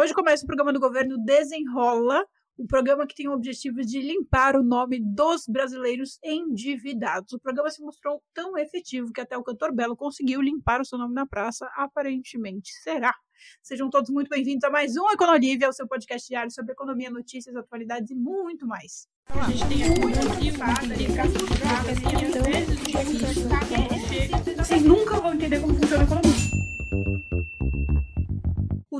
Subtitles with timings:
[0.00, 2.24] Hoje começa o programa do governo Desenrola,
[2.56, 7.32] o programa que tem o objetivo de limpar o nome dos brasileiros endividados.
[7.32, 10.96] O programa se mostrou tão efetivo que até o cantor Belo conseguiu limpar o seu
[10.96, 12.70] nome na praça, aparentemente.
[12.80, 13.12] Será?
[13.60, 17.56] Sejam todos muito bem-vindos a mais um Econolívia, o seu podcast diário sobre economia, notícias,
[17.56, 19.08] atualidades e muito mais.
[19.30, 19.78] A gente tem
[24.56, 26.57] Vocês nunca vão entender como funciona a economia.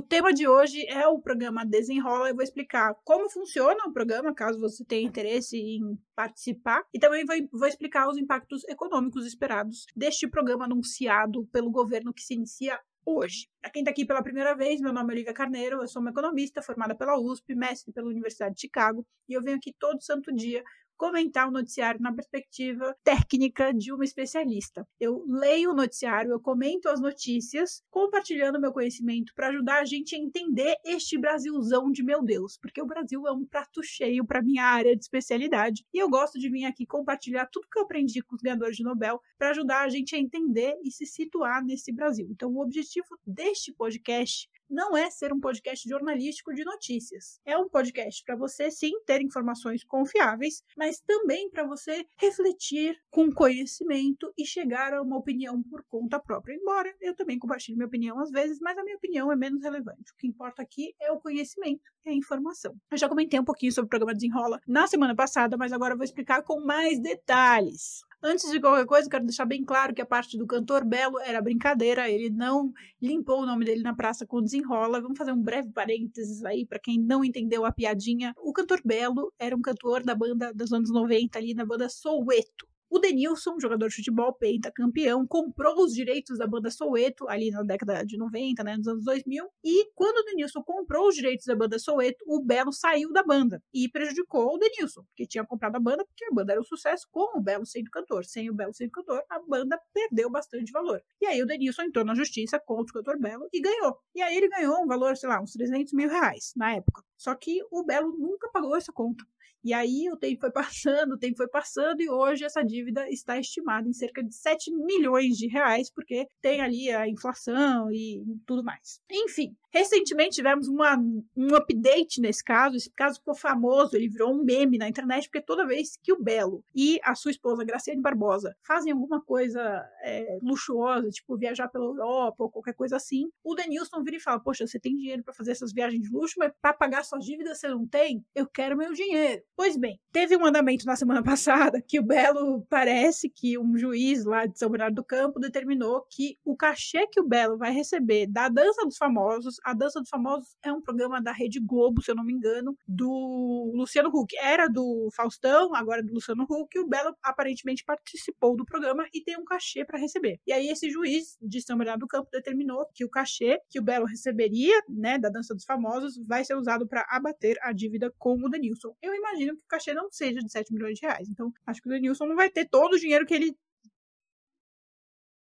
[0.09, 2.31] O tema de hoje é o programa Desenrola.
[2.31, 7.27] Eu vou explicar como funciona o programa, caso você tenha interesse em participar, e também
[7.27, 12.81] vou, vou explicar os impactos econômicos esperados deste programa anunciado pelo governo que se inicia
[13.05, 13.51] hoje.
[13.61, 16.11] Para quem está aqui pela primeira vez, meu nome é Olivia Carneiro, eu sou uma
[16.11, 20.35] economista formada pela USP, mestre pela Universidade de Chicago, e eu venho aqui todo santo
[20.35, 20.65] dia
[20.99, 24.87] comentar o noticiário na perspectiva técnica de uma especialista.
[25.01, 30.17] Eu leio o noticiário, eu comento as notícias, compartilhando meu conhecimento para ajudar a gente
[30.17, 34.43] a entender este Brasilzão de meu Deus, porque o Brasil é um prato cheio para
[34.43, 38.21] minha área de especialidade e eu gosto de vir aqui compartilhar tudo que eu aprendi
[38.21, 41.93] com os ganhadores de Nobel para ajudar a gente a entender e se situar nesse
[41.93, 42.27] Brasil.
[42.31, 47.41] Então, o objetivo deste podcast não é ser um podcast jornalístico de notícias.
[47.45, 53.33] É um podcast para você sim ter informações confiáveis, mas também para você refletir com
[53.33, 56.55] conhecimento e chegar a uma opinião por conta própria.
[56.55, 60.13] Embora eu também compartilhe minha opinião às vezes, mas a minha opinião é menos relevante.
[60.13, 62.75] O que importa aqui é o conhecimento, é a informação.
[62.91, 65.99] Eu já comentei um pouquinho sobre o programa Desenrola na semana passada, mas agora eu
[65.99, 68.08] vou explicar com mais detalhes.
[68.21, 71.41] Antes de qualquer coisa, quero deixar bem claro que a parte do cantor Belo era
[71.41, 75.01] brincadeira, ele não limpou o nome dele na praça com desenrola.
[75.01, 78.35] Vamos fazer um breve parênteses aí para quem não entendeu a piadinha.
[78.39, 82.67] O cantor Belo era um cantor da banda dos anos 90 ali, na banda Soueto.
[82.91, 87.63] O Denilson, jogador de futebol, peita campeão, comprou os direitos da banda Soweto ali na
[87.63, 89.47] década de 90, né, nos anos 2000.
[89.63, 93.63] E quando o Denilson comprou os direitos da banda Soweto, o Belo saiu da banda
[93.75, 97.07] e prejudicou o Denilson, que tinha comprado a banda porque a banda era um sucesso
[97.11, 98.25] com o Belo sendo cantor.
[98.25, 101.03] Sem o Belo sendo cantor, a banda perdeu bastante valor.
[101.21, 103.99] E aí o Denilson entrou na justiça contra o cantor Belo e ganhou.
[104.15, 107.03] E aí ele ganhou um valor, sei lá, uns 300 mil reais na época.
[107.19, 109.25] Só que o Belo nunca pagou essa conta.
[109.65, 113.39] E aí o tempo foi passando, o tempo foi passando, e hoje essa dívida está
[113.39, 118.65] estimada em cerca de 7 milhões de reais, porque tem ali a inflação e tudo
[118.65, 119.01] mais.
[119.11, 120.97] Enfim, Recentemente tivemos uma,
[121.37, 122.77] um update nesse caso.
[122.77, 126.23] Esse caso ficou famoso, ele virou um meme na internet, porque toda vez que o
[126.23, 129.61] Belo e a sua esposa, Graciane Barbosa, fazem alguma coisa
[130.03, 134.41] é, luxuosa, tipo viajar pela Europa ou qualquer coisa assim, o Denilson vira e fala:
[134.41, 137.61] Poxa, você tem dinheiro para fazer essas viagens de luxo, mas para pagar suas dívidas
[137.61, 138.25] você não tem?
[138.35, 139.43] Eu quero meu dinheiro.
[139.59, 144.25] Pois bem, teve um andamento na semana passada que o Belo parece que um juiz
[144.25, 148.29] lá de São Bernardo do Campo determinou que o cachê que o Belo vai receber
[148.29, 152.09] da Dança dos Famosos a Dança dos Famosos é um programa da Rede Globo, se
[152.09, 154.33] eu não me engano, do Luciano Huck.
[154.39, 159.09] Era do Faustão, agora é do Luciano Huck, e o Belo aparentemente participou do programa
[159.13, 160.39] e tem um cachê para receber.
[160.47, 163.83] E aí esse juiz de São Bernardo do Campo determinou que o cachê que o
[163.83, 168.35] Belo receberia, né, da Dança dos Famosos, vai ser usado para abater a dívida com
[168.35, 168.95] o Denilson.
[169.03, 171.29] Eu imagino que o cachê não seja de 7 milhões de reais.
[171.29, 173.57] Então, acho que o Denilson não vai ter todo o dinheiro que ele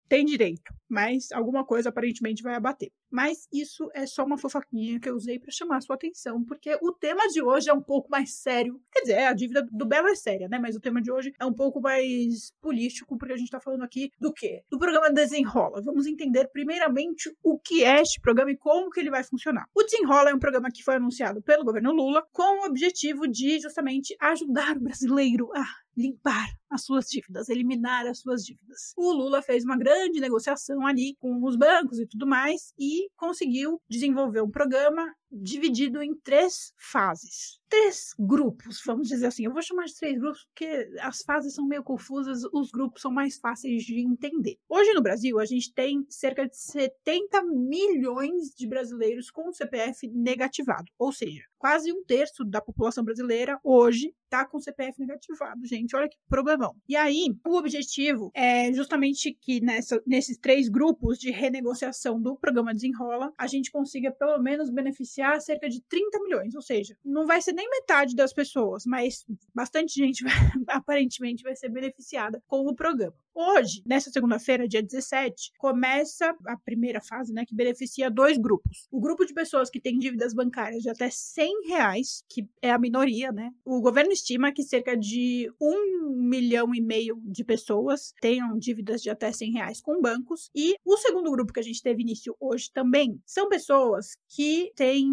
[0.08, 2.92] tem direito, mas alguma coisa aparentemente vai abater.
[3.12, 6.78] Mas isso é só uma fofoquinha que eu usei para chamar a sua atenção, porque
[6.80, 8.80] o tema de hoje é um pouco mais sério.
[8.90, 10.58] Quer dizer, a dívida do Belo é séria, né?
[10.58, 13.82] Mas o tema de hoje é um pouco mais político, porque a gente está falando
[13.82, 14.64] aqui do quê?
[14.70, 15.82] Do programa Desenrola.
[15.82, 19.66] Vamos entender primeiramente o que é este programa e como que ele vai funcionar.
[19.74, 23.60] O Desenrola é um programa que foi anunciado pelo governo Lula com o objetivo de
[23.60, 25.64] justamente ajudar o brasileiro a
[25.96, 28.94] limpar as suas dívidas, eliminar as suas dívidas.
[28.96, 33.80] O Lula fez uma grande negociação ali com os bancos e tudo mais e conseguiu
[33.88, 37.60] desenvolver um programa dividido em três fases.
[37.68, 39.46] Três grupos, vamos dizer assim.
[39.46, 43.10] Eu vou chamar de três grupos porque as fases são meio confusas, os grupos são
[43.10, 44.58] mais fáceis de entender.
[44.68, 50.90] Hoje no Brasil, a gente tem cerca de 70 milhões de brasileiros com CPF negativado,
[50.98, 55.94] ou seja, quase um terço da população brasileira hoje está com CPF negativado, gente.
[55.94, 56.74] Olha que problemão.
[56.88, 62.74] E aí, o objetivo é justamente que nessa, nesses três grupos de renegociação do programa
[62.74, 67.26] Desenrola, a gente consiga pelo menos beneficiar beneficiar cerca de 30 milhões, ou seja, não
[67.26, 69.24] vai ser nem metade das pessoas, mas
[69.54, 70.24] bastante gente
[70.68, 73.14] aparentemente vai ser beneficiada com o programa.
[73.34, 78.86] Hoje, nessa segunda-feira, dia 17, começa a primeira fase, né, que beneficia dois grupos.
[78.90, 82.78] O grupo de pessoas que têm dívidas bancárias de até 100 reais, que é a
[82.78, 83.50] minoria, né?
[83.64, 89.08] O governo estima que cerca de um milhão e meio de pessoas tenham dívidas de
[89.08, 90.50] até 100 reais com bancos.
[90.54, 95.11] E o segundo grupo que a gente teve início hoje também são pessoas que têm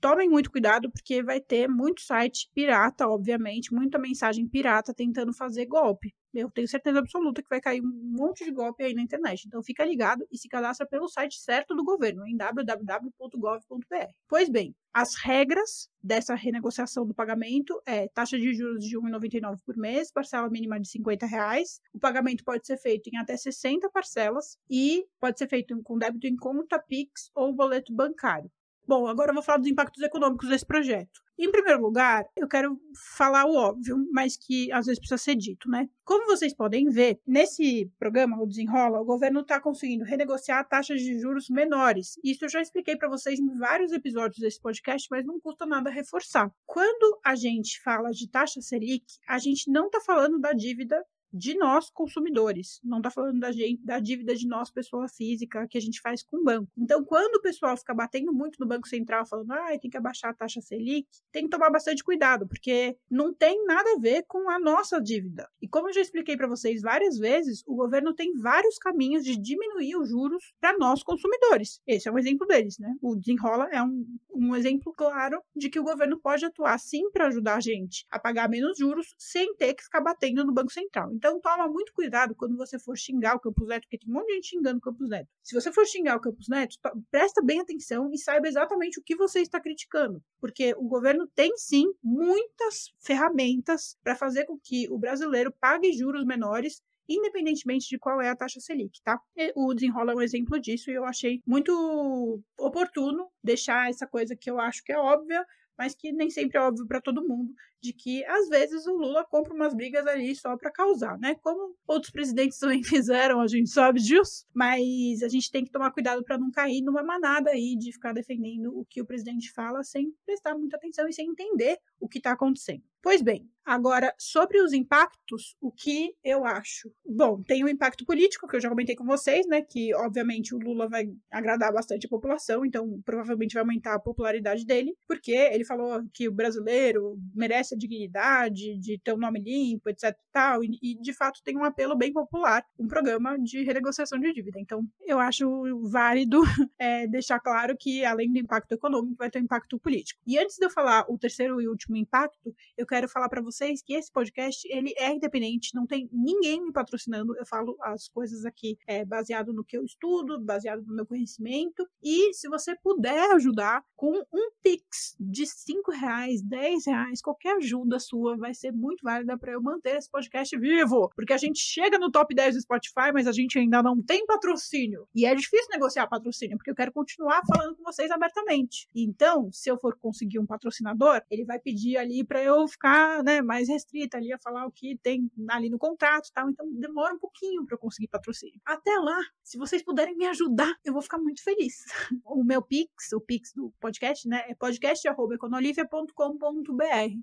[0.00, 5.66] Tomem muito cuidado, porque vai ter muito site pirata, obviamente, muita mensagem pirata tentando fazer
[5.66, 6.14] golpe.
[6.38, 9.44] Eu tenho certeza absoluta que vai cair um monte de golpe aí na internet.
[9.46, 14.12] Então fica ligado e se cadastra pelo site certo do governo, em www.gov.br.
[14.28, 19.58] Pois bem, as regras dessa renegociação do pagamento é taxa de juros de R$ 1,99
[19.64, 21.80] por mês, parcela mínima de 50 reais.
[21.92, 26.26] O pagamento pode ser feito em até 60 parcelas e pode ser feito com débito
[26.26, 28.50] em conta, Pix ou boleto bancário.
[28.88, 31.20] Bom, agora eu vou falar dos impactos econômicos desse projeto.
[31.38, 32.80] Em primeiro lugar, eu quero
[33.18, 35.90] falar o óbvio, mas que às vezes precisa ser dito, né?
[36.06, 41.20] Como vocês podem ver, nesse programa, o Desenrola, o governo está conseguindo renegociar taxas de
[41.20, 42.18] juros menores.
[42.24, 45.90] Isso eu já expliquei para vocês em vários episódios desse podcast, mas não custa nada
[45.90, 46.50] reforçar.
[46.64, 51.54] Quando a gente fala de taxa Selic, a gente não está falando da dívida de
[51.56, 55.80] nós consumidores, não está falando da, gente, da dívida de nós, pessoa física, que a
[55.80, 56.70] gente faz com o banco.
[56.76, 60.30] Então, quando o pessoal fica batendo muito no Banco Central, falando, ah, tem que abaixar
[60.30, 64.48] a taxa Selic, tem que tomar bastante cuidado, porque não tem nada a ver com
[64.50, 65.48] a nossa dívida.
[65.60, 69.36] E como eu já expliquei para vocês várias vezes, o governo tem vários caminhos de
[69.36, 71.80] diminuir os juros para nós consumidores.
[71.86, 72.94] Esse é um exemplo deles, né?
[73.02, 74.04] O Desenrola é um,
[74.34, 78.18] um exemplo claro de que o governo pode atuar sim para ajudar a gente a
[78.18, 81.10] pagar menos juros sem ter que ficar batendo no Banco Central.
[81.18, 84.28] Então, toma muito cuidado quando você for xingar o Campus Neto, porque tem um monte
[84.28, 85.28] de gente xingando o Campus Neto.
[85.42, 86.76] Se você for xingar o Campus Neto,
[87.10, 91.50] presta bem atenção e saiba exatamente o que você está criticando, porque o governo tem
[91.56, 98.20] sim muitas ferramentas para fazer com que o brasileiro pague juros menores independentemente de qual
[98.20, 99.18] é a taxa Selic, tá?
[99.56, 104.50] O desenrola é um exemplo disso e eu achei muito oportuno deixar essa coisa que
[104.50, 105.42] eu acho que é óbvia,
[105.78, 109.24] mas que nem sempre é óbvio para todo mundo, de que às vezes o Lula
[109.24, 111.34] compra umas brigas ali só para causar, né?
[111.42, 115.90] Como outros presidentes também fizeram, a gente sabe disso, mas a gente tem que tomar
[115.90, 119.82] cuidado para não cair numa manada aí de ficar defendendo o que o presidente fala
[119.82, 122.82] sem prestar muita atenção e sem entender o que está acontecendo.
[123.00, 126.90] Pois bem, agora sobre os impactos, o que eu acho?
[127.06, 129.62] Bom, tem o impacto político que eu já comentei com vocês, né?
[129.62, 134.66] Que obviamente o Lula vai agradar bastante a população, então provavelmente vai aumentar a popularidade
[134.66, 139.88] dele, porque ele falou que o brasileiro merece a dignidade de ter um nome limpo,
[139.88, 140.16] etc.
[140.32, 144.32] Tal, e, e de fato tem um apelo bem popular, um programa de renegociação de
[144.32, 144.60] dívida.
[144.60, 145.48] Então eu acho
[145.88, 146.42] válido
[146.78, 150.20] é, deixar claro que além do impacto econômico vai ter um impacto político.
[150.26, 153.82] E antes de eu falar o terceiro e último impacto, eu quero falar para vocês
[153.82, 157.36] que esse podcast ele é independente, não tem ninguém me patrocinando.
[157.36, 161.86] Eu falo as coisas aqui é, baseado no que eu estudo, baseado no meu conhecimento.
[162.02, 167.98] E se você puder ajudar com um pix de 5 reais, 10 reais, qualquer ajuda
[167.98, 171.10] sua vai ser muito válida para eu manter esse podcast vivo.
[171.14, 174.24] Porque a gente chega no top 10 do Spotify, mas a gente ainda não tem
[174.26, 175.06] patrocínio.
[175.14, 178.88] E é difícil negociar patrocínio, porque eu quero continuar falando com vocês abertamente.
[178.94, 183.42] Então, se eu for conseguir um patrocinador, ele vai pedir ali para eu ficar né,
[183.42, 186.48] mais restrita ali a falar o que tem ali no contrato e tal.
[186.50, 188.60] Então, demora um pouquinho para eu conseguir patrocínio.
[188.64, 191.84] Até lá, se vocês puderem me ajudar, eu vou ficar muito feliz.
[192.24, 197.18] O meu Pix, o Pix do podcast, né, é podcast.econolivia.com.br.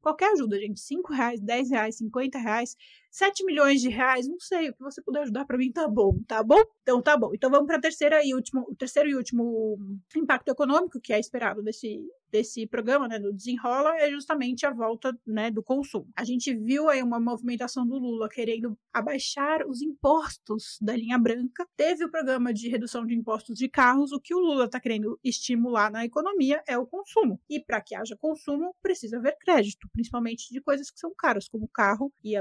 [0.00, 0.80] Qualquer ajuda, gente.
[0.80, 2.76] 5 reais, 10 reais, 50 reais,
[3.10, 6.18] 7 milhões de reais, não sei, o que você puder ajudar para mim tá bom,
[6.26, 6.62] tá bom?
[6.82, 7.30] Então tá bom.
[7.34, 9.78] Então vamos para terceira e último, o terceiro e último
[10.16, 12.00] impacto econômico que é esperado desse
[12.30, 16.08] desse programa, né, do Desenrola, é justamente a volta, né, do consumo.
[16.16, 21.66] A gente viu aí uma movimentação do Lula querendo abaixar os impostos da linha branca.
[21.76, 24.12] Teve o programa de redução de impostos de carros.
[24.12, 27.40] O que o Lula está querendo estimular na economia é o consumo.
[27.48, 31.68] E para que haja consumo, precisa haver crédito, principalmente de coisas que são caras, como
[31.68, 32.36] carro e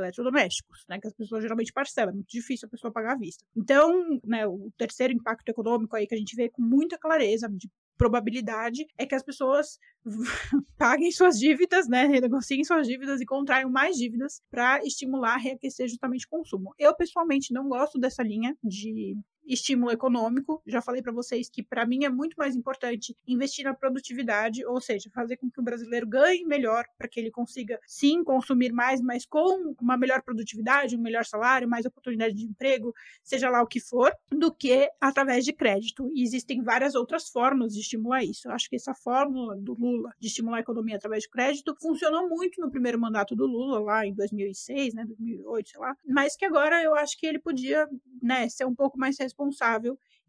[0.59, 2.11] eletrodomésticos, né, que as pessoas geralmente parcelam.
[2.11, 3.43] É muito difícil a pessoa pagar à vista.
[3.55, 7.69] Então, né, o terceiro impacto econômico aí que a gente vê com muita clareza de
[7.97, 9.77] probabilidade é que as pessoas
[10.77, 16.25] paguem suas dívidas, né, renegociem suas dívidas e contraiam mais dívidas para estimular, reaquecer justamente
[16.25, 16.73] o consumo.
[16.77, 19.17] Eu pessoalmente não gosto dessa linha de
[19.49, 20.61] estímulo econômico.
[20.65, 24.79] Já falei para vocês que para mim é muito mais importante investir na produtividade, ou
[24.79, 29.01] seja, fazer com que o brasileiro ganhe melhor para que ele consiga sim consumir mais,
[29.01, 33.67] mas com uma melhor produtividade, um melhor salário, mais oportunidade de emprego, seja lá o
[33.67, 36.11] que for, do que através de crédito.
[36.13, 38.47] E existem várias outras formas de estimular isso.
[38.47, 42.29] Eu acho que essa fórmula do Lula de estimular a economia através de crédito funcionou
[42.29, 46.45] muito no primeiro mandato do Lula lá em 2006, né, 2008, sei lá, mas que
[46.45, 47.87] agora eu acho que ele podia
[48.21, 49.38] né, ser um pouco mais responsável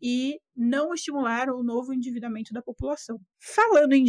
[0.03, 3.21] e não estimular o novo endividamento da população.
[3.39, 4.07] Falando em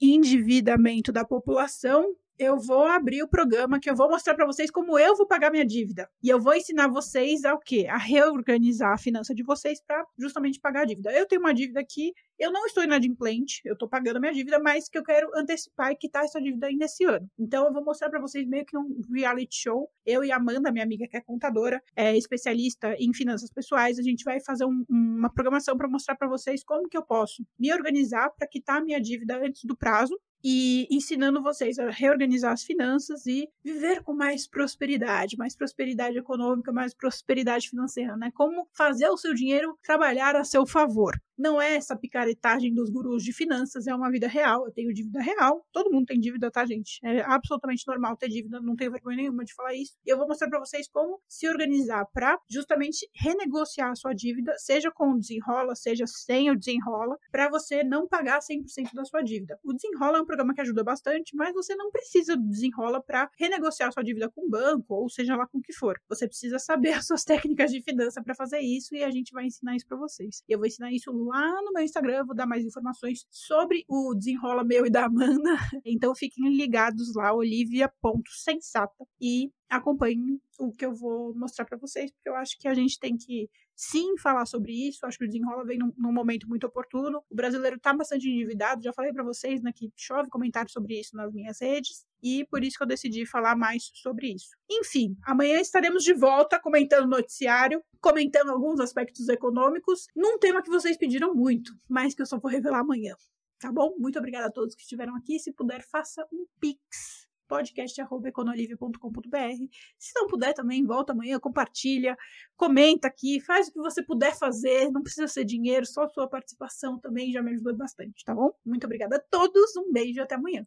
[0.00, 4.98] endividamento da população, eu vou abrir o programa que eu vou mostrar para vocês como
[4.98, 6.08] eu vou pagar minha dívida.
[6.22, 7.86] E eu vou ensinar vocês a o quê?
[7.88, 11.12] A reorganizar a finança de vocês para justamente pagar a dívida.
[11.12, 14.58] Eu tenho uma dívida aqui, eu não estou inadimplente, eu estou pagando a minha dívida,
[14.58, 17.28] mas que eu quero antecipar e quitar essa dívida ainda esse ano.
[17.38, 19.90] Então eu vou mostrar para vocês meio que um reality show.
[20.04, 24.02] Eu e a Amanda, minha amiga que é contadora, é especialista em finanças pessoais, a
[24.02, 27.72] gente vai fazer um, uma programação para mostrar para vocês como que eu posso me
[27.72, 32.62] organizar para quitar a minha dívida antes do prazo e ensinando vocês a reorganizar as
[32.62, 38.30] finanças e viver com mais prosperidade, mais prosperidade econômica, mais prosperidade financeira, né?
[38.32, 41.20] Como fazer o seu dinheiro trabalhar a seu favor.
[41.38, 44.66] Não é essa picaretagem dos gurus de finanças, é uma vida real.
[44.66, 45.66] Eu tenho dívida real.
[45.72, 46.98] Todo mundo tem dívida, tá, gente?
[47.04, 49.94] É absolutamente normal ter dívida, não tenho vergonha nenhuma de falar isso.
[50.04, 54.54] E eu vou mostrar para vocês como se organizar para justamente renegociar a sua dívida,
[54.58, 59.22] seja com o desenrola, seja sem o desenrola, para você não pagar 100% da sua
[59.22, 59.58] dívida.
[59.64, 63.30] O desenrola é um programa que ajuda bastante, mas você não precisa do desenrola para
[63.38, 65.96] renegociar sua dívida com o banco, ou seja lá com o que for.
[66.08, 69.46] Você precisa saber as suas técnicas de finança para fazer isso e a gente vai
[69.46, 70.42] ensinar isso para vocês.
[70.48, 74.14] E eu vou ensinar isso lá no meu Instagram, vou dar mais informações sobre o
[74.14, 75.50] desenrola meu e da Amanda.
[75.84, 82.28] Então fiquem ligados lá, olivia.sensata e acompanhem o que eu vou mostrar para vocês, porque
[82.28, 85.04] eu acho que a gente tem que sim falar sobre isso.
[85.04, 87.22] Acho que o desenrola vem num, num momento muito oportuno.
[87.30, 91.14] O brasileiro está bastante endividado, já falei para vocês né, que chove comentários sobre isso
[91.14, 94.56] nas minhas redes, e por isso que eu decidi falar mais sobre isso.
[94.70, 100.70] Enfim, amanhã estaremos de volta comentando o noticiário, comentando alguns aspectos econômicos, num tema que
[100.70, 103.14] vocês pediram muito, mas que eu só vou revelar amanhã.
[103.58, 103.94] Tá bom?
[103.98, 105.38] Muito obrigada a todos que estiveram aqui.
[105.38, 109.76] Se puder, faça um pix podcast.econolivre.com.br.
[109.98, 112.16] Se não puder também, volta amanhã, compartilha,
[112.56, 116.98] comenta aqui, faz o que você puder fazer, não precisa ser dinheiro, só sua participação
[116.98, 118.52] também já me ajudou bastante, tá bom?
[118.64, 120.66] Muito obrigada a todos, um beijo e até amanhã.